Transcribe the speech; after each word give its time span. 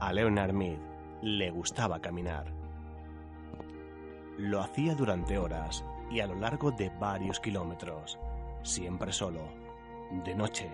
A 0.00 0.12
Leonard 0.12 0.52
Mead 0.52 0.78
le 1.22 1.50
gustaba 1.50 2.00
caminar. 2.00 2.52
Lo 4.38 4.60
hacía 4.60 4.94
durante 4.94 5.38
horas 5.38 5.84
y 6.10 6.20
a 6.20 6.26
lo 6.26 6.34
largo 6.34 6.70
de 6.70 6.90
varios 6.90 7.40
kilómetros, 7.40 8.18
siempre 8.62 9.12
solo, 9.12 9.48
de 10.24 10.34
noche. 10.34 10.70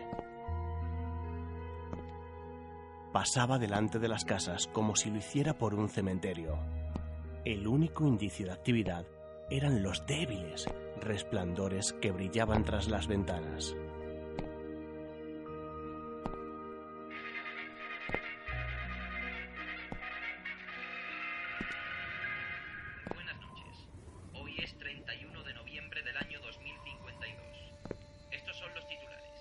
Pasaba 3.12 3.58
delante 3.58 3.98
de 3.98 4.08
las 4.08 4.24
casas 4.24 4.66
como 4.68 4.96
si 4.96 5.10
lo 5.10 5.18
hiciera 5.18 5.54
por 5.54 5.74
un 5.74 5.88
cementerio. 5.88 6.58
El 7.44 7.66
único 7.66 8.06
indicio 8.06 8.46
de 8.46 8.52
actividad 8.52 9.06
eran 9.50 9.82
los 9.82 10.06
débiles 10.06 10.66
resplandores 11.00 11.92
que 11.94 12.12
brillaban 12.12 12.64
tras 12.64 12.88
las 12.88 13.06
ventanas. 13.06 13.74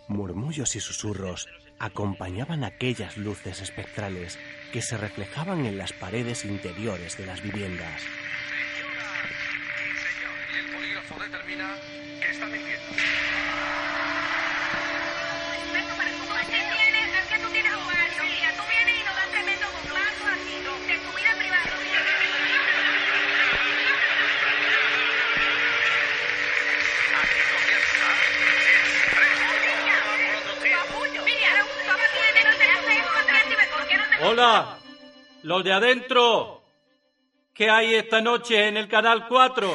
Murmullos 0.10 0.76
y 0.76 0.80
susurros 0.80 1.48
acompañaban 1.78 2.64
aquellas 2.64 3.16
luces 3.16 3.62
espectrales 3.62 4.40
que 4.74 4.82
se 4.82 4.98
reflejaban 4.98 5.68
en 5.68 5.78
las 5.78 5.94
paredes 5.94 6.46
interiores 6.46 7.16
de 7.16 7.28
las 7.28 7.44
viviendas. 7.44 8.02
Señora 8.02 9.24
y 9.86 9.98
señor, 10.02 10.66
el 10.66 10.76
polígrafo 10.76 11.20
determina 11.20 11.76
que 12.20 12.32
está 12.32 12.48
mintiendo. 12.48 12.96
Hola, 34.40 34.80
los 35.44 35.66
de 35.66 35.74
adentro. 35.74 36.64
¿Qué 37.54 37.70
hay 37.70 37.96
esta 37.96 38.22
noche 38.22 38.70
en 38.70 38.78
el 38.78 38.88
canal 38.88 39.28
4? 39.28 39.70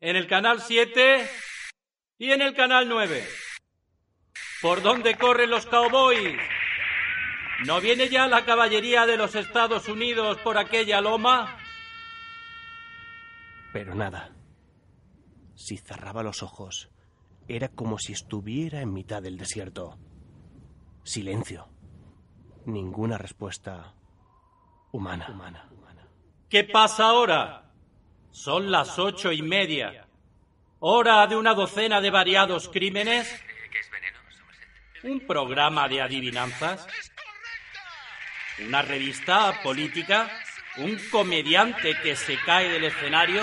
En 0.00 0.16
el 0.16 0.26
canal 0.26 0.60
7 0.60 1.30
y 2.18 2.32
en 2.32 2.42
el 2.42 2.52
canal 2.52 2.88
9. 2.88 3.24
¿Por 4.60 4.82
dónde 4.82 5.16
corren 5.16 5.50
los 5.50 5.66
cowboys? 5.66 6.36
¿No 7.64 7.80
viene 7.80 8.08
ya 8.08 8.26
la 8.26 8.44
caballería 8.44 9.06
de 9.06 9.16
los 9.16 9.36
Estados 9.36 9.88
Unidos 9.88 10.36
por 10.38 10.58
aquella 10.58 11.00
loma? 11.00 11.56
Pero 13.72 13.94
nada. 13.94 14.34
Si 15.54 15.76
cerraba 15.76 16.24
los 16.24 16.42
ojos, 16.42 16.90
era 17.46 17.68
como 17.68 18.00
si 18.00 18.14
estuviera 18.14 18.80
en 18.80 18.92
mitad 18.92 19.22
del 19.22 19.38
desierto. 19.38 19.96
Silencio. 21.04 21.73
Ninguna 22.66 23.18
respuesta 23.18 23.92
humana. 24.92 25.68
¿Qué 26.48 26.64
pasa 26.64 27.04
ahora? 27.04 27.64
Son 28.30 28.70
las 28.70 28.98
ocho 28.98 29.32
y 29.32 29.42
media. 29.42 30.06
Hora 30.80 31.26
de 31.26 31.36
una 31.36 31.54
docena 31.54 32.00
de 32.00 32.10
variados 32.10 32.68
crímenes. 32.68 33.42
Un 35.02 35.20
programa 35.26 35.88
de 35.88 36.00
adivinanzas. 36.00 36.86
Una 38.66 38.82
revista 38.82 39.60
política. 39.62 40.30
Un 40.76 40.98
comediante 41.10 41.96
que 42.02 42.16
se 42.16 42.38
cae 42.44 42.68
del 42.68 42.84
escenario. 42.84 43.42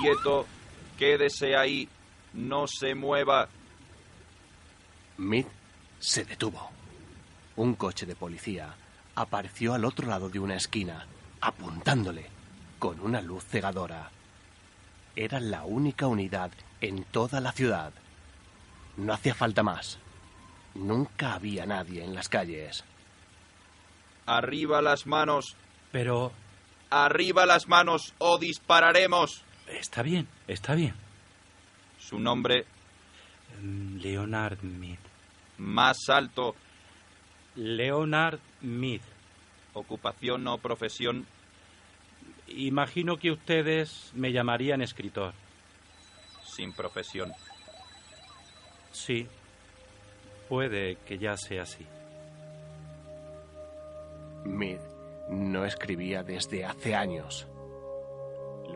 Quieto, 0.00 0.46
quédese 0.98 1.56
ahí, 1.56 1.88
no 2.32 2.66
se 2.66 2.94
mueva. 2.94 3.48
Mead 5.18 5.46
se 5.98 6.24
detuvo. 6.24 6.70
Un 7.56 7.74
coche 7.74 8.06
de 8.06 8.16
policía 8.16 8.74
apareció 9.14 9.74
al 9.74 9.84
otro 9.84 10.08
lado 10.08 10.30
de 10.30 10.38
una 10.38 10.56
esquina, 10.56 11.06
apuntándole 11.40 12.26
con 12.78 13.00
una 13.00 13.20
luz 13.20 13.44
cegadora. 13.44 14.10
Era 15.14 15.40
la 15.40 15.64
única 15.64 16.06
unidad 16.06 16.50
en 16.80 17.04
toda 17.04 17.40
la 17.40 17.52
ciudad. 17.52 17.92
No 18.96 19.12
hacía 19.12 19.34
falta 19.34 19.62
más. 19.62 19.98
Nunca 20.74 21.34
había 21.34 21.66
nadie 21.66 22.02
en 22.04 22.14
las 22.14 22.28
calles. 22.28 22.84
Arriba 24.24 24.80
las 24.80 25.06
manos, 25.06 25.56
Pero... 25.92 26.32
arriba 26.88 27.44
las 27.44 27.68
manos 27.68 28.14
o 28.18 28.38
dispararemos. 28.38 29.44
Está 29.78 30.02
bien, 30.02 30.26
está 30.48 30.74
bien. 30.74 30.94
Su 31.98 32.18
nombre 32.18 32.66
Mm, 33.62 33.96
Leonard 33.98 34.62
Mead. 34.62 34.98
más 35.58 36.08
alto, 36.08 36.54
Leonard 37.56 38.38
Mead. 38.60 39.00
ocupación 39.74 40.46
o 40.48 40.58
profesión, 40.58 41.26
Imagino 42.52 43.16
que 43.16 43.30
ustedes 43.30 44.10
me 44.14 44.32
llamarían 44.32 44.82
escritor. 44.82 45.34
sin 46.44 46.72
profesión. 46.72 47.32
Sí, 48.92 49.26
puede 50.48 50.96
que 51.06 51.16
ya 51.18 51.36
sea 51.36 51.62
así. 51.62 51.86
Mead 54.44 54.80
no 55.28 55.64
escribía 55.64 56.22
desde 56.24 56.64
hace 56.64 56.94
años. 56.96 57.46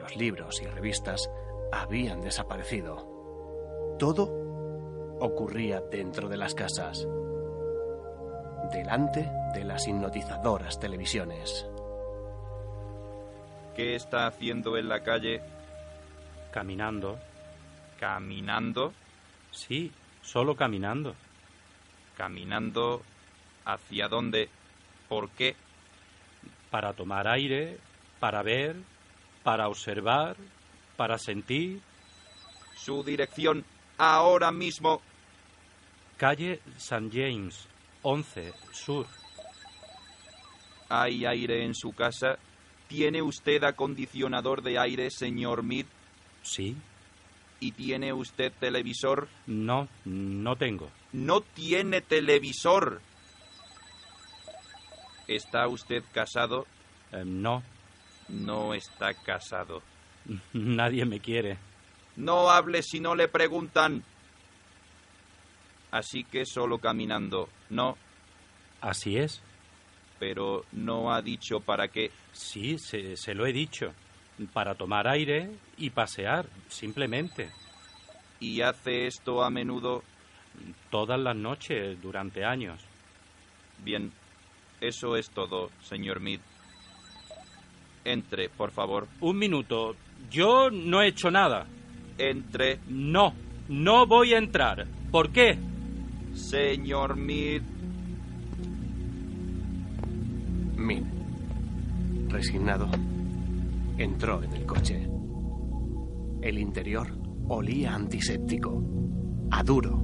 Los 0.04 0.16
libros 0.16 0.60
y 0.60 0.66
revistas 0.66 1.31
habían 1.72 2.20
desaparecido. 2.20 3.97
Todo 3.98 4.28
ocurría 5.19 5.81
dentro 5.81 6.28
de 6.28 6.37
las 6.37 6.54
casas, 6.54 7.06
delante 8.70 9.26
de 9.54 9.65
las 9.65 9.88
hipnotizadoras 9.88 10.78
televisiones. 10.78 11.66
¿Qué 13.75 13.94
está 13.94 14.26
haciendo 14.26 14.76
en 14.76 14.91
la 14.91 15.03
calle? 15.03 15.41
Caminando. 16.53 17.19
Caminando, 17.98 18.92
Sí, 19.53 19.91
solo 20.21 20.54
caminando. 20.54 21.15
caminando. 22.19 23.00
¿Hacia 23.65 24.09
dónde? 24.09 24.50
¿Por 25.09 25.31
qué? 25.31 25.56
Para 26.71 26.92
tomar 26.92 27.26
aire, 27.26 27.78
para 28.21 28.42
ver, 28.42 28.76
para 29.44 29.69
observar, 29.69 30.37
para 30.97 31.19
sentir. 31.19 31.81
Su 32.77 33.05
dirección, 33.05 33.65
ahora 33.97 34.50
mismo. 34.50 35.00
Calle 36.16 36.60
St. 36.77 37.09
James, 37.12 37.69
11, 38.03 38.53
Sur. 38.72 39.06
¿Hay 40.88 41.25
aire 41.25 41.65
en 41.65 41.75
su 41.75 41.93
casa? 41.93 42.38
¿Tiene 42.88 43.22
usted 43.22 43.63
acondicionador 43.65 44.63
de 44.63 44.78
aire, 44.78 45.10
señor 45.10 45.63
Mead? 45.63 45.86
Sí, 46.42 46.77
¿Y 47.60 47.72
tiene 47.72 48.13
usted 48.13 48.53
televisor? 48.60 49.28
no, 49.47 49.89
no 50.04 50.57
tengo. 50.57 50.91
No 51.13 51.41
tiene 51.41 52.01
televisor. 52.03 53.01
¿Está 55.27 55.66
usted 55.68 56.03
casado? 56.13 56.66
Eh, 57.13 57.22
no, 57.24 57.63
No 58.28 58.74
está 58.74 59.15
casado. 59.15 59.82
nadie 60.53 61.04
me 61.04 61.21
quiere. 61.21 61.59
No 62.16 62.50
hable 62.50 62.82
si 62.82 63.00
no 63.00 63.15
le 63.15 63.28
preguntan. 63.28 64.03
Así 65.91 66.24
que 66.24 66.44
solo 66.44 66.78
caminando. 66.78 67.48
No, 67.71 67.97
Así 68.80 69.16
es. 69.16 69.41
pero 70.18 70.65
no 70.72 71.12
ha 71.12 71.22
dicho 71.22 71.60
para 71.60 71.88
qué. 71.88 72.10
Sí, 72.32 72.78
se, 72.78 73.16
se 73.16 73.34
lo 73.34 73.47
he 73.47 73.53
dicho. 73.53 73.92
Para 74.53 74.74
tomar 74.74 75.06
aire 75.06 75.50
y 75.77 75.91
pasear, 75.91 76.47
simplemente. 76.68 77.50
¿Y 78.41 78.62
hace 78.62 79.06
esto 79.06 79.44
a 79.44 79.50
menudo? 79.50 80.03
Todas 80.91 81.20
las 81.20 81.36
noches, 81.36 82.00
durante 82.03 82.44
años. 82.44 82.80
Bien, 83.78 84.12
eso 84.80 85.16
es 85.16 85.30
todo, 85.30 85.70
señor 85.82 86.18
Mead. 86.20 86.41
Entre, 88.04 88.48
por 88.48 88.71
favor. 88.71 89.09
Un 89.21 89.39
minuto. 89.39 89.97
Yo 90.30 90.71
no 90.71 91.01
he 91.03 91.09
hecho 91.09 91.30
nada. 91.30 91.66
Entre, 92.18 92.78
No, 92.89 93.33
no 93.68 94.06
voy 94.06 94.34
a 94.34 94.39
entrar. 94.39 94.86
¿Por 95.10 95.30
qué? 95.30 95.59
señor 96.34 97.16
Mead. 97.16 97.62
Mead 100.77 101.04
Resignado, 102.28 102.89
entró 103.97 104.42
en 104.42 104.53
el 104.53 104.66
coche. 104.66 105.09
El 106.42 106.59
interior 106.59 107.06
olía 107.48 107.95
antiséptico, 107.95 108.83
a 109.53 109.62
duro, 109.62 110.03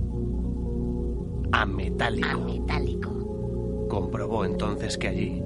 a 1.51 1.67
metálico. 1.67 2.29
A 2.29 2.37
metálico. 2.37 3.87
Comprobó 3.89 4.45
entonces 4.45 4.97
que 4.97 5.09
allí, 5.09 5.43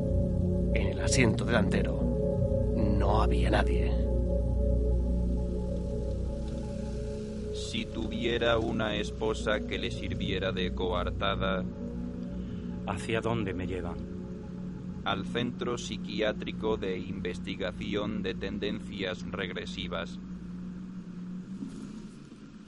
en 0.74 0.88
el 0.88 1.00
asiento 1.00 1.46
delantero, 1.46 2.03
no 2.76 3.22
había 3.22 3.50
nadie. 3.50 3.92
Si 7.54 7.86
tuviera 7.86 8.58
una 8.58 8.96
esposa 8.96 9.60
que 9.60 9.78
le 9.78 9.90
sirviera 9.90 10.52
de 10.52 10.74
coartada 10.74 11.64
¿Hacia 12.86 13.20
dónde 13.20 13.54
me 13.54 13.66
llevan? 13.66 14.14
al 15.04 15.26
Centro 15.26 15.76
Psiquiátrico 15.76 16.78
de 16.78 16.98
Investigación 16.98 18.22
de 18.22 18.34
Tendencias 18.34 19.22
Regresivas, 19.30 20.18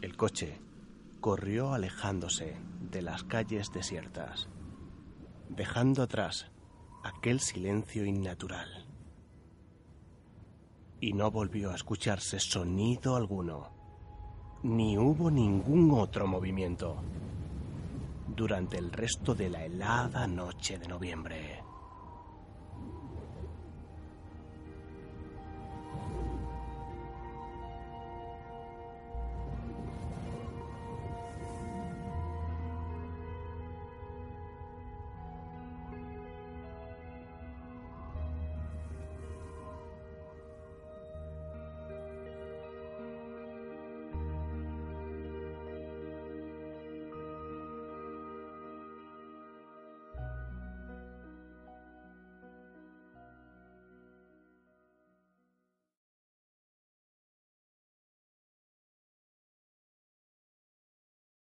El 0.02 0.16
coche 0.16 0.60
corrió 1.20 1.72
alejándose 1.72 2.56
de 2.80 3.02
las 3.02 3.24
calles 3.24 3.72
desiertas, 3.72 4.48
dejando 5.48 6.02
atrás 6.02 6.50
aquel 7.02 7.40
silencio 7.40 8.04
innatural. 8.04 8.85
Y 11.00 11.12
no 11.12 11.30
volvió 11.30 11.70
a 11.70 11.74
escucharse 11.74 12.40
sonido 12.40 13.16
alguno, 13.16 13.70
ni 14.62 14.96
hubo 14.96 15.30
ningún 15.30 15.90
otro 15.90 16.26
movimiento 16.26 16.96
durante 18.34 18.78
el 18.78 18.92
resto 18.92 19.34
de 19.34 19.50
la 19.50 19.64
helada 19.64 20.26
noche 20.26 20.78
de 20.78 20.88
noviembre. 20.88 21.55